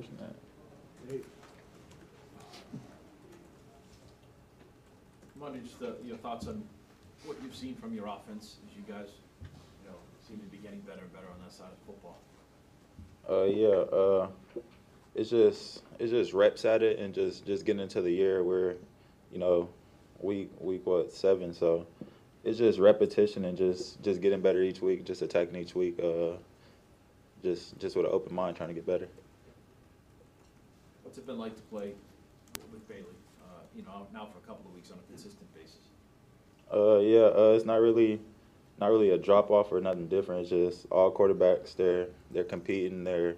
[0.00, 1.12] question that.
[1.12, 1.20] Hey,
[5.34, 6.62] I'm wondering just uh, your thoughts on
[7.26, 9.08] what you've seen from your offense as you guys,
[9.42, 9.96] you know,
[10.26, 12.18] seem to be getting better and better on that side of football.
[13.28, 14.28] Uh, yeah, uh,
[15.14, 18.76] it's just it's just reps at it and just just getting into the year where,
[19.30, 19.68] you know,
[20.20, 21.86] week week what seven, so
[22.42, 26.36] it's just repetition and just just getting better each week, just attacking each week, uh,
[27.42, 29.06] just just with an open mind, trying to get better.
[31.10, 31.90] What's it been like to play
[32.70, 33.02] with Bailey,
[33.42, 35.80] uh, you know, now for a couple of weeks on a consistent basis?
[36.72, 38.20] Uh, yeah, uh, it's not really,
[38.78, 40.42] not really a drop off or nothing different.
[40.42, 41.74] It's just all quarterbacks.
[41.74, 43.02] They're they're competing.
[43.02, 43.34] They're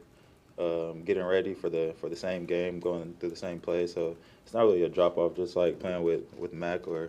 [0.58, 3.86] um, getting ready for the for the same game, going through the same play.
[3.86, 5.34] So it's not really a drop off.
[5.34, 7.08] Just like playing with with Mac or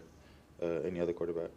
[0.62, 1.50] uh, any other quarterback.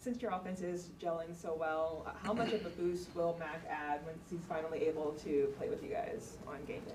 [0.00, 3.60] Since your offense is gelling so well, uh, how much of a boost will Mac
[3.68, 6.94] add once he's finally able to play with you guys on game day?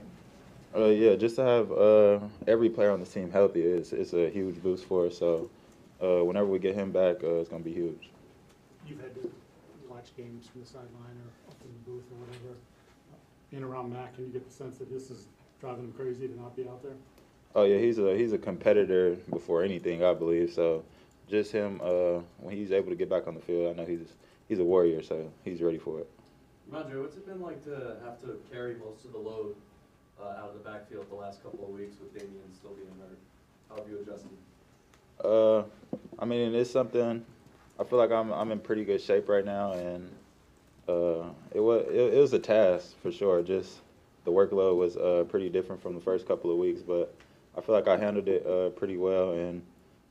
[0.75, 4.29] Uh, yeah, just to have uh, every player on the team healthy is is a
[4.29, 5.17] huge boost for us.
[5.17, 5.49] So
[6.01, 8.09] uh, whenever we get him back, uh, it's gonna be huge.
[8.85, 9.31] you've had to
[9.89, 12.55] watch games from the sideline or up in the booth or whatever.
[13.49, 15.27] Being around Mac, can you get the sense that this is
[15.61, 16.95] driving him crazy to not be out there?
[17.55, 20.51] Oh yeah, he's a he's a competitor before anything, I believe.
[20.51, 20.83] So
[21.29, 24.13] just him uh, when he's able to get back on the field, I know he's
[24.49, 26.09] he's a warrior, so he's ready for it.
[26.69, 29.55] Rhamondre, what's it been like to have to carry most of the load
[30.21, 33.17] uh, out of the backfield the last couple of weeks with Damien still being hurt?
[33.69, 34.29] How have you adjusted?
[35.23, 35.63] Uh,
[36.19, 37.25] I mean, it's something.
[37.79, 40.09] I feel like I'm I'm in pretty good shape right now, and
[40.87, 43.41] uh, it was it, it was a task for sure.
[43.43, 43.79] Just
[44.25, 47.13] the workload was uh, pretty different from the first couple of weeks, but
[47.57, 49.61] I feel like I handled it uh, pretty well, and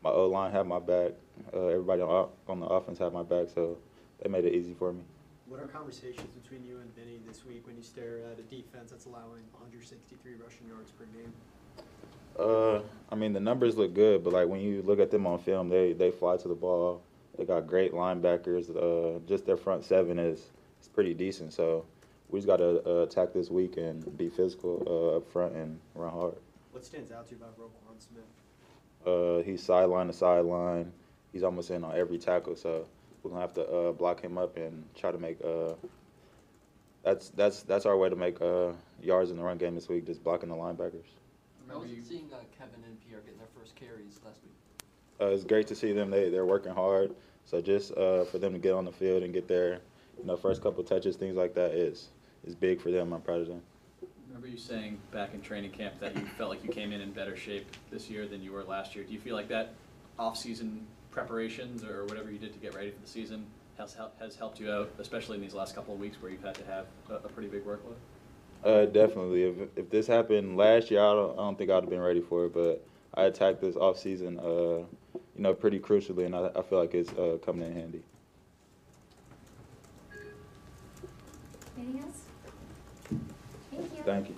[0.02, 1.12] my O line had my back.
[1.52, 3.76] Uh, everybody on, on the offense had my back, so
[4.22, 5.02] they made it easy for me.
[5.48, 8.90] What are conversations between you and Vinny this week when you stare at a defense
[8.90, 11.32] that's allowing 163 rushing yards per game?
[12.36, 12.80] Uh,
[13.10, 15.68] I mean the numbers look good, but like when you look at them on film,
[15.68, 17.00] they they fly to the ball.
[17.38, 18.70] They got great linebackers.
[18.70, 20.50] Uh, just their front seven is
[20.82, 21.52] is pretty decent.
[21.52, 21.86] So
[22.28, 25.78] we just got to uh, attack this week and be physical uh, up front and
[25.94, 26.34] run hard.
[26.72, 28.24] What stands out to you about Roquan Smith?
[29.06, 30.92] Uh, he's sideline to sideline.
[31.32, 32.56] He's almost in on every tackle.
[32.56, 32.86] So
[33.26, 35.38] we're gonna have to uh, block him up and try to make.
[35.44, 35.72] Uh,
[37.02, 38.72] that's that's that's our way to make uh,
[39.02, 40.06] yards in the run game this week.
[40.06, 41.06] Just blocking the linebackers.
[41.68, 44.54] How was it seeing uh, Kevin and Pierre getting their first carries last week?
[45.20, 46.10] Uh, it's great to see them.
[46.10, 47.14] They they're working hard.
[47.44, 49.80] So just uh, for them to get on the field and get their,
[50.18, 52.08] you know, first couple touches, things like that is
[52.44, 53.12] is big for them.
[53.12, 53.62] I'm proud of them.
[54.28, 57.10] Remember you saying back in training camp that you felt like you came in in
[57.10, 59.04] better shape this year than you were last year.
[59.04, 59.74] Do you feel like that
[60.18, 63.46] off-season preparations or whatever you did to get ready for the season
[63.78, 66.44] has helped, has helped you out, especially in these last couple of weeks where you've
[66.44, 67.96] had to have a, a pretty big workload?
[68.62, 69.44] Uh, definitely.
[69.44, 72.20] If if this happened last year, I don't I don't think I'd have been ready
[72.20, 72.54] for it.
[72.54, 72.84] But
[73.14, 74.84] I attacked this off season, uh,
[75.14, 78.02] you know, pretty crucially, and I, I feel like it's uh, coming in handy.
[81.78, 82.22] Anything else?
[83.70, 84.02] Thank you.
[84.04, 84.34] Thank you.